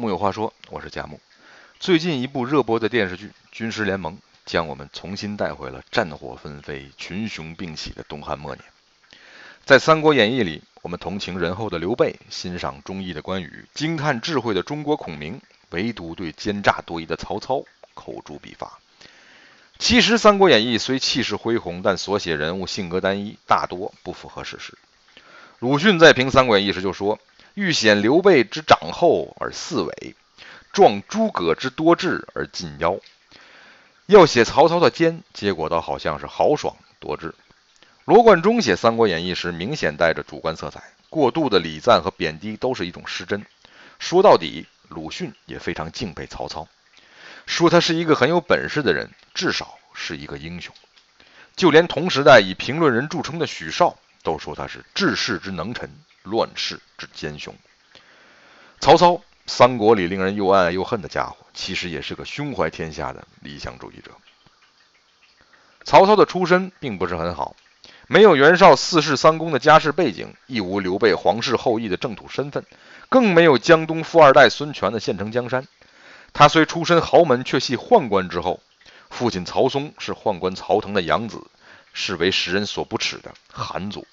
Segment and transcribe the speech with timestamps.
[0.00, 1.20] 木有话说，我是佳木。
[1.80, 4.14] 最近一部热播的电视剧《军师联盟》，
[4.46, 8.64] 将我们重新带回了战火纷飞、群雄并起的东汉末年。
[9.64, 15.40] 在《三国演义》里，我们同情仁厚的刘备，欣赏忠义的关羽，惊叹智慧的中国孔明，
[15.70, 18.78] 唯独对奸诈多疑的曹操口诛笔伐。
[19.80, 24.78] 其实，《三国演义》虽气势恢宏，但所写人物性格单一，大多不符合事实。
[25.58, 27.18] 鲁迅在评《三国演义》时就说。
[27.58, 30.14] 欲显刘备之长厚而似伟，
[30.72, 33.00] 壮诸葛之多智而近妖。
[34.06, 37.34] 要写曹操的奸，结果倒好像是豪爽多智。
[38.04, 43.44] 罗贯中写《三国演义》时，明显带着主观色彩，过度的礼赞和贬低都是一种失真。
[43.98, 46.68] 说到底，鲁迅也非常敬佩曹操，
[47.44, 50.72] 说他是一个很有本事的人，至少是一个英雄。
[51.56, 55.90] 就连同时代以评论人著称的许绍，都说他是治世之能臣。
[56.30, 57.54] 乱世之奸雄，
[58.80, 64.10] 曹操，三国里令人又爱又恨的家伙，其实也是个胸怀天下的理想主义者。
[65.84, 67.56] 曹操的出身并不是很好，
[68.06, 72.64] 没有袁绍四世三公的家世背景，亦无刘备皇室后裔的正土身份，
[73.08, 75.66] 更没有江东富二代孙权的现成江山。
[76.34, 78.60] 他虽出身豪门，却系宦官之后。
[79.08, 81.42] 父亲曹嵩是宦官曹腾的养子，
[81.94, 84.06] 是为世人所不耻的韩族。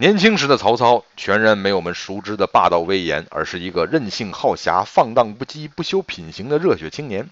[0.00, 7.28] 年轻时的曹操全然没有我们熟知的霸道威严，而是一个任性好侠、放荡不羁、不修品行的热血青年，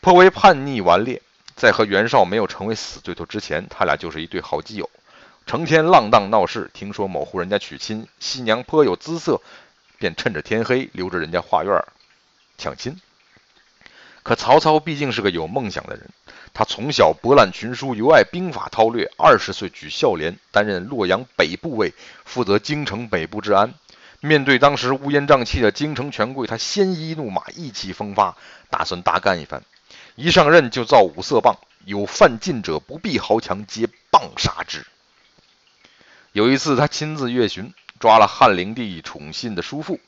[0.00, 1.22] 颇为叛逆顽劣。
[1.54, 4.90] 在和袁绍没有成为死对头之前，他俩就是一对好基友，
[5.46, 6.68] 成天浪荡闹事。
[6.74, 9.40] 听说某户人家娶亲，新娘颇有姿色，
[9.96, 11.84] 便趁着天黑溜着人家画院
[12.58, 13.00] 抢亲。
[14.24, 16.10] 可曹操毕竟是个有梦想的人。
[16.56, 19.12] 他从小博览群书，尤爱兵法韬略。
[19.18, 21.92] 二十岁举孝廉，担任洛阳北部尉，
[22.24, 23.74] 负责京城北部治安。
[24.20, 28.38] 面对当时乌烟瘴气的京城权贵，他鲜衣怒马，意气风发，
[28.70, 29.62] 打算大干一番。
[30.14, 34.86] 一上任就造五色棒，有犯禁者不避豪强，皆棒杀之。
[36.32, 40.00] 有一次，他亲自阅巡，抓了汉灵帝宠信的叔父，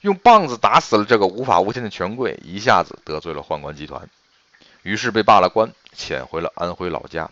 [0.00, 4.10] 用棒子打死了这个无法无天的权贵，一下子得罪了宦官集团。
[4.84, 7.30] 于是被罢了官，遣回了安徽老家。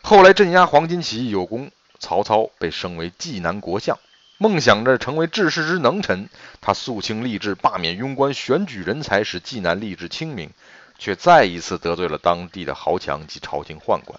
[0.00, 3.98] 后来镇压黄巾起义有功，曹操被升为济南国相，
[4.38, 6.30] 梦想着成为治世之能臣。
[6.62, 10.50] 他肃清吏治，罢免庸官，选举人才，使济南吏治清明，
[10.98, 14.18] 却再一次得罪了当地的豪强及朝廷宦官，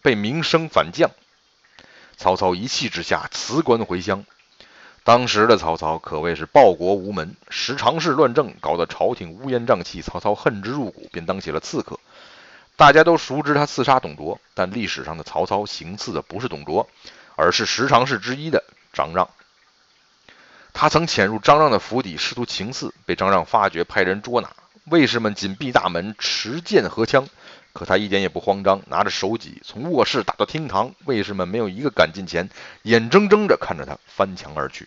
[0.00, 1.10] 被名声反将。
[2.16, 4.24] 曹操一气之下辞官回乡。
[5.08, 10.02] 当时的曹操可谓是报国无门，时常是乱政，搞得朝廷乌烟瘴气。
[10.02, 11.98] 曹操恨之入骨，便当起了刺客。
[12.76, 16.86] 大家都熟知他刺杀董卓，但历史上的曹操行刺的不是董卓，
[17.36, 19.30] 而是十常侍之一的张让。
[20.74, 24.50] 他曾潜入张让的府邸，试图行刺，被张让发觉，派人捉拿。
[24.90, 27.26] 卫士们紧闭大门，持剑和枪，
[27.72, 32.50] 可他一点也不慌张，拿着手戟从卧室打到厅堂，卫士们没有一个敢近前，
[32.82, 34.86] 眼睁睁地看着他翻墙而去。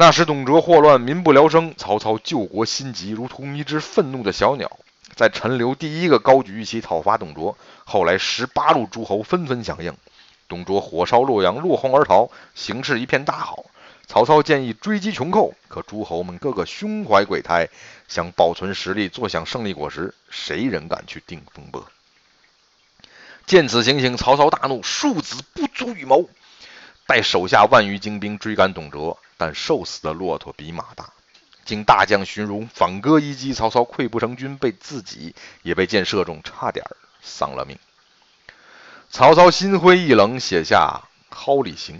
[0.00, 4.78] 那时董卓祸乱，民不聊生，曹操救国心急，如同一只愤怒的小鸟，
[5.16, 7.58] 在陈留第一个高举义旗讨伐董卓。
[7.84, 9.92] 后来十八路诸侯纷纷响应，
[10.46, 13.64] 董卓火烧洛阳，落荒而逃，形势一片大好。
[14.06, 17.68] 曹操建议追击穷寇，可诸侯们个个胸怀鬼胎，
[18.06, 21.84] 想保存实力，坐享胜利果实，谁人敢去定风波？
[23.46, 26.30] 见此情形，曹操大怒，庶子不足与谋，
[27.08, 29.18] 带手下万余精兵追赶董卓。
[29.38, 31.12] 但瘦死的骆驼比马大，
[31.64, 36.84] 经大将荀荣反戈一击，曹操溃不成军，被自己也被箭射中，差点
[37.22, 37.78] 丧了命。
[39.10, 41.04] 曹操心灰意冷，写下
[41.34, 41.96] 《蒿里行》：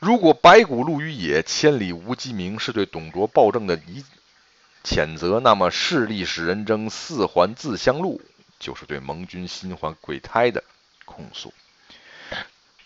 [0.00, 4.04] 如果白骨露于野，千里无鸡鸣，是对董卓暴政的一
[4.82, 8.20] 谴责；那么势力使人争，四环自相戮，
[8.58, 10.64] 就是对盟军心怀鬼胎的
[11.04, 11.52] 控诉。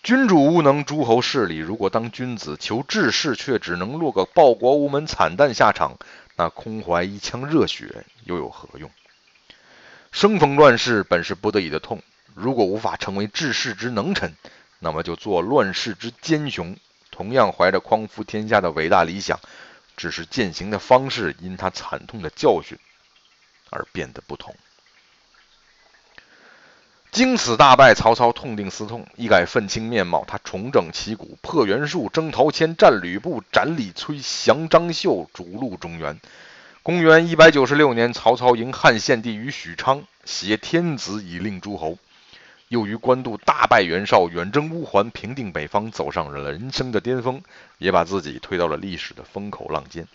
[0.07, 1.57] 君主无能，诸侯势力。
[1.57, 5.97] 如果当君子求治世，却只能落个报国无门、惨淡下场，
[6.37, 8.89] 那空怀一腔热血又有何用？
[10.13, 12.01] 生逢乱世，本是不得已的痛。
[12.35, 14.33] 如果无法成为治世之能臣，
[14.79, 16.77] 那么就做乱世之奸雄。
[17.11, 19.37] 同样怀着匡扶天下的伟大理想，
[19.97, 22.77] 只是践行的方式因他惨痛的教训
[23.69, 24.55] 而变得不同。
[27.17, 30.23] 经此大败，曹操痛定思痛，一改愤青面貌。
[30.27, 36.19] 他重整旗鼓，破袁术，征陶谦，战吕布，斩李摧，降张绣，逐鹿中原。
[36.83, 41.97] 公元一百九十六年，曹操迎汉献帝于许昌，挟天子以令诸侯。
[42.67, 47.41] 又于官渡大败袁绍，远征乌桓，平定北方，走上了人生的巅峰，
[47.79, 50.07] 也把自己推到了历史的风口浪尖。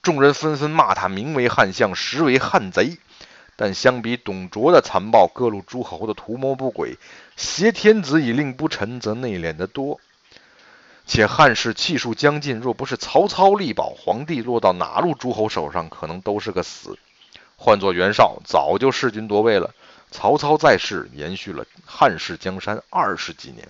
[0.00, 2.98] 众人纷纷骂他名为汉相，实为汉贼。
[3.62, 6.96] 但相比董卓的残暴，各路诸侯的图谋不轨，
[7.36, 10.00] 挟天子以令不臣，则内敛得多。
[11.04, 16.98] 且汉室气数将尽，若不是曹操力保，皇帝落到哪路诸侯手上，可能都是个死。
[17.58, 19.74] 换做袁绍，早就弑君夺位了。
[20.10, 23.68] 曹操在世，延续了汉室江山二十几年。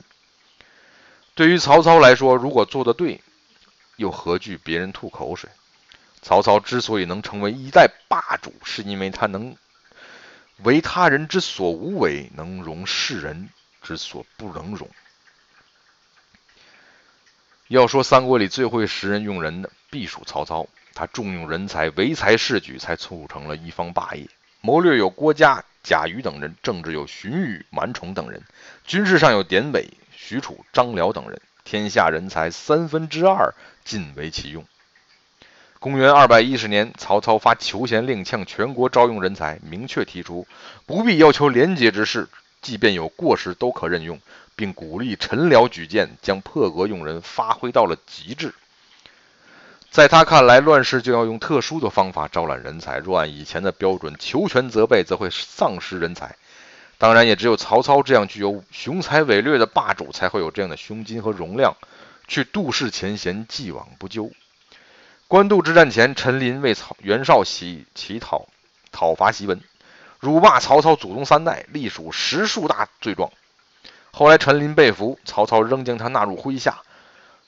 [1.35, 3.21] 对于曹操来说，如果做得对，
[3.97, 5.51] 又何惧别人吐口水？
[6.23, 9.57] 曹操之所以能成为一代霸主，是因为他能
[10.62, 13.49] 为他人之所无为，能容世人
[13.83, 14.89] 之所不能容。
[17.69, 20.69] 要说三国里最会识人用人的，必属曹操。
[20.93, 24.29] 他重用人才，唯才是举，才促成了一方霸业。
[24.61, 28.43] 谋略有郭嘉、贾谊等人，政治有荀彧、满宠等人，
[28.85, 31.41] 军事上有典韦、许褚、张辽等人。
[31.63, 33.55] 天下人才三分之二
[33.85, 34.67] 尽为其用。
[35.81, 40.47] 公元二百一十年，曹操发求贤令，向全国招用人才，明确提出
[40.85, 42.29] 不必要求廉洁之事，
[42.61, 44.21] 即便有过失都可任用，
[44.55, 48.53] 并鼓励臣僚举荐，将破格用人发挥到了极致。
[49.91, 56.37] 在他看来，乱世就要用特殊的方法招揽人才，若按以前的标准求全责备，则会丧失人才。
[56.99, 61.75] 当然，也只有曹操这样具有雄才伟略的霸主，才会有这样的胸襟和容量，
[62.29, 64.31] 去度世前嫌，既往不咎。
[65.31, 68.49] 官渡之战前，陈琳为曹袁绍起乞讨
[68.91, 69.61] 讨伐檄文，
[70.19, 73.31] 辱骂曹操祖宗三代，隶属十数大罪状。
[74.11, 76.82] 后来陈琳被俘，曹操仍将他纳入麾下。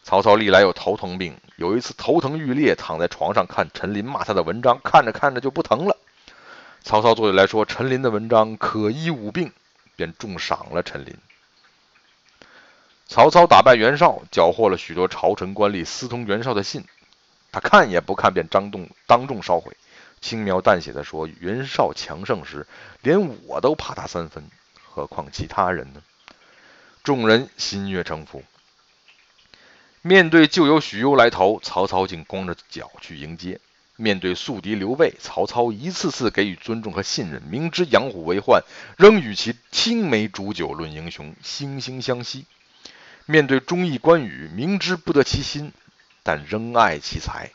[0.04, 5.96] 曹操历来有头疼病，有一次头疼欲裂，躺在床上看陈琳骂他的文章，看着看着就不疼了。
[6.84, 9.52] 曹操坐下来说：“陈琳的文章可医五病”，
[9.96, 11.16] 便重赏了陈琳。
[13.08, 16.84] 曹操打败袁绍，缴获了许多朝臣官吏私通袁绍的信。
[17.52, 19.76] 他看也不看，便张动当众烧毁，
[20.22, 22.66] 轻描淡写的说：“袁绍强盛时，
[23.02, 24.50] 连我都怕他三分，
[24.88, 26.02] 何况其他人呢？”
[27.04, 28.42] 众人心悦诚服。
[30.00, 33.58] 面对旧友许攸来投，曹操竟光着脚去迎接；
[33.96, 38.62] 面对宿敌刘备，曹操一次次给予尊重和信任，明知养虎为患，
[38.96, 42.46] 仍与其青梅煮酒论英雄，惺惺相惜；
[43.26, 45.72] 面对忠义关羽，明知不得其心。
[46.22, 47.50] 但仍爱其才，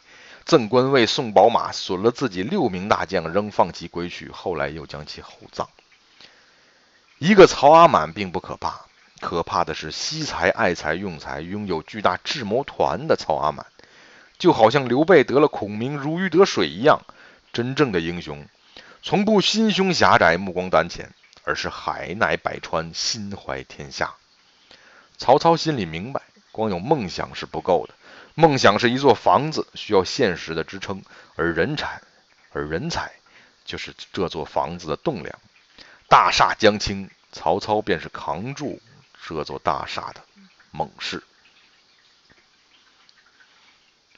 [0.45, 4.29] 赠官位送宝马，损了自己六名大将，仍放其归去。
[4.29, 5.69] 后来又将其厚葬。
[7.17, 8.81] 一个曹阿满并不可怕，
[9.19, 13.65] 可怕的是惜才爱才用才，拥有巨大智谋团的曹阿满，
[14.37, 17.01] 就好像刘备得了孔明如鱼得水一样。
[17.53, 18.45] 真正的英雄，
[19.01, 21.09] 从不心胸狭窄、目光短浅，
[21.43, 24.13] 而是海纳百川、心怀天下。
[25.17, 26.21] 曹操心里明白，
[26.51, 27.95] 光有梦想是不够的。
[28.39, 31.01] 梦想是一座房子，需要现实的支撑，
[31.36, 32.00] 而人才，
[32.51, 33.12] 而人才
[33.66, 35.39] 就是这座房子的栋梁。
[36.07, 38.80] 大厦将倾，曹操便是扛住
[39.25, 40.22] 这座大厦的
[40.69, 41.24] 猛士。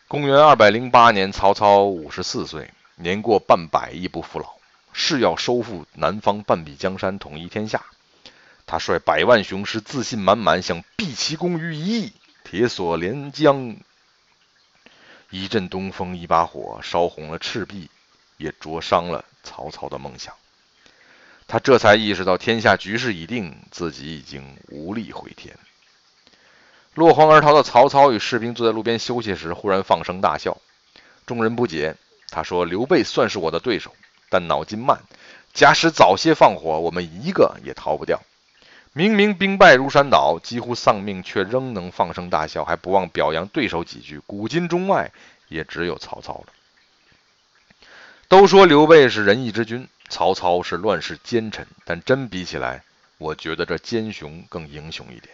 [0.09, 4.57] 公元二百零八年，曹操五十四岁，年过半百亦不服老，
[4.91, 7.85] 誓要收复南方半壁江山，统一天下。
[8.65, 12.13] 他率百万雄师，自信满满，想毕其功于一役，
[12.43, 13.77] 铁索连江。
[15.29, 17.89] 一阵东风，一把火，烧红了赤壁，
[18.37, 20.33] 也灼伤了曹操的梦想。
[21.47, 25.57] 他这才意识到天下局势已定，自己已经无力回天。
[26.95, 30.57] 落荒而逃的曹操与士兵坐在路边休息时，忽然放声大笑。
[31.25, 31.95] 众人不解，
[32.29, 33.95] 他说：“刘备算是我的对手，
[34.29, 34.99] 但脑筋慢。
[35.53, 38.21] 假使早些放火，我们一个也逃不掉。
[38.93, 44.19] 明明兵败如山倒，几乎丧命，却仍能放声大笑，还不忘表扬对手几句。
[44.25, 45.11] 古今中外。”
[45.49, 46.53] 也只有曹操了。
[48.27, 52.83] 都说刘备是仁义之君，曹操是乱世奸臣，但真比起来，
[53.17, 55.33] 我觉得这奸雄更英雄一点。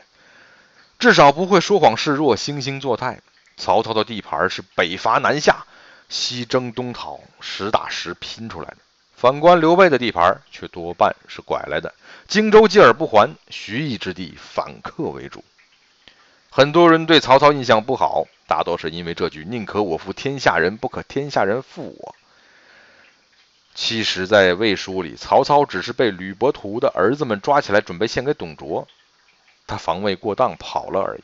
[0.97, 3.19] 至少不会说谎示弱、惺惺作态。
[3.57, 5.65] 曹操的地盘是北伐南下、
[6.07, 8.77] 西征东讨，实打实拼出来的；
[9.15, 11.93] 反观刘备的地盘，却多半是拐来的，
[12.27, 15.43] 荆州借而不还，徐邑之地反客为主。
[16.49, 18.25] 很多人对曹操印象不好。
[18.47, 22.15] 大多是因为这句“宁可我负天下人，不可天下人负我”。
[23.73, 28.87] 其实，在《魏书》里，曹操只是被吕伯图的儿子们抓起来，准备献给董卓，
[29.65, 31.23] 他防卫过当跑了而已。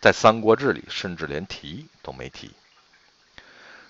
[0.00, 2.50] 在《三国志》里，甚至连提都没提。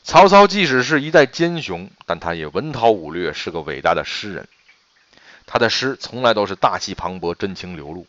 [0.08, 4.48] 曹操即使是一代奸雄，但他也文韬武略，是个伟大的诗人。
[5.44, 8.06] 他的诗从来都是大气磅礴、真情流露，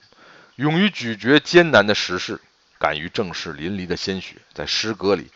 [0.56, 2.40] 勇于咀嚼艰难的时事，
[2.80, 4.38] 敢于正视淋漓的鲜血。
[4.54, 5.30] 在诗歌里，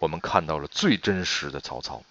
[0.00, 2.02] 我们看到了最真实的曹操。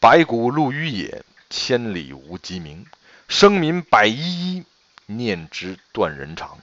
[0.00, 2.84] 白骨露于野，千里无鸡鸣。
[3.28, 4.64] 生民百依依，
[5.06, 6.58] 念之断人肠。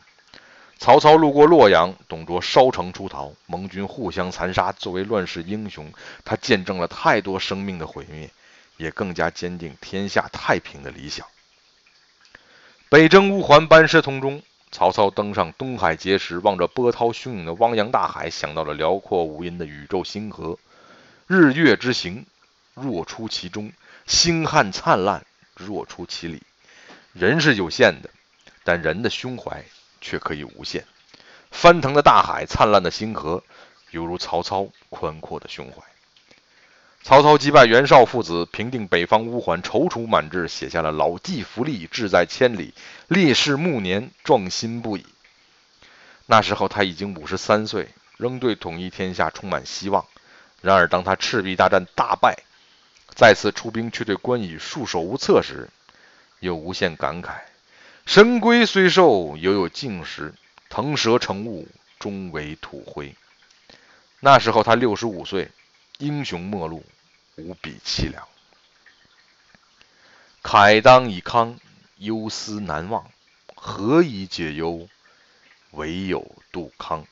[0.81, 4.71] 曹操路过洛阳，董卓烧城出逃，盟军互相残杀。
[4.71, 5.93] 作为乱世英雄，
[6.25, 8.31] 他见证了太多生命的毁灭，
[8.77, 11.27] 也更加坚定天下太平的理想。
[12.89, 14.41] 北征乌桓，班师途中。
[14.71, 20.57] 曹操登上东海碣石，望着波涛汹涌的汪洋大海，想到了辽阔无垠的宇宙星河。
[21.27, 22.25] 日月之行，
[22.73, 23.69] 若出其中；
[24.07, 25.23] 星汉灿烂，
[25.53, 26.41] 若出其里。
[27.13, 28.09] 人是有限的，
[28.63, 29.63] 但人的胸怀。
[30.01, 30.85] 却可以无限，
[31.51, 33.43] 翻腾的大海，灿烂的星河，
[33.91, 35.83] 犹如曹操宽阔的胸怀。
[37.03, 42.73] 曹操击败袁绍父子，平定北方乌桓，踌躇满志，写下了“老骥伏枥，志在千里；
[43.07, 45.05] 烈士暮年，壮心不已。”
[46.27, 50.05] 那时候他已经五十三岁，仍对统一天下充满希望。
[50.61, 52.37] 然而，当他赤壁大战大败，
[53.15, 55.69] 再次出兵却对关羽束手无策时，
[56.39, 57.50] 又无限感慨。
[58.05, 60.33] 神龟虽寿，犹有竟时；
[60.69, 61.67] 腾蛇乘雾，
[61.99, 63.15] 终为土灰。
[64.19, 65.49] 那时候他六十五岁，
[65.99, 66.83] 英雄末路，
[67.35, 68.27] 无比凄凉。
[70.43, 71.57] 慨当以慷，
[71.97, 73.09] 忧思难忘。
[73.55, 74.89] 何以解忧？
[75.71, 77.05] 唯有杜康。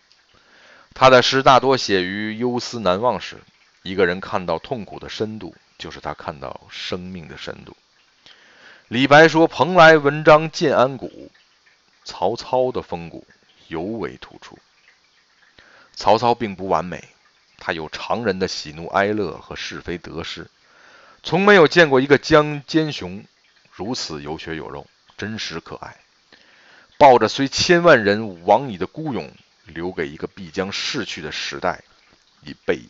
[0.94, 3.38] 他的诗大多写于忧思难忘时。
[3.84, 7.78] 一个人看到痛苦的深度，就是他看到生命的深度。
[8.90, 11.32] 李白说：“蓬莱文章建安骨。”
[12.04, 13.28] 曹操的风骨
[13.68, 14.58] 尤为突出。
[15.94, 17.08] 曹操并不完美，
[17.60, 20.50] 他有常人的喜怒哀乐和是非得失，
[21.22, 23.24] 从没有见过一个将奸雄
[23.72, 25.96] 如此有血有肉、真实可爱，
[26.98, 29.32] 抱着虽千万人亡矣的孤勇，
[29.66, 31.84] 留给一个必将逝去的时代
[32.42, 32.90] 以背影。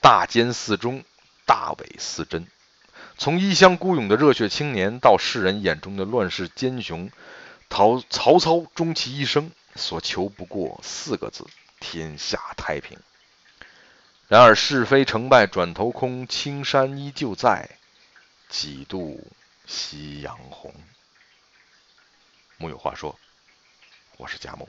[0.00, 1.04] 大奸似忠，
[1.46, 2.48] 大伪似真。
[3.18, 7.10] 从一乡孤勇的热血青年，到世人眼中的乱世奸雄，
[7.70, 11.46] 曹曹操终其一生所求不过四个字：
[11.78, 12.98] 天下太平。
[14.28, 17.68] 然而是非成败转头空，青山依旧在，
[18.48, 19.26] 几度
[19.66, 20.74] 夕阳红。
[22.56, 23.18] 木有话说，
[24.16, 24.68] 我是贾木。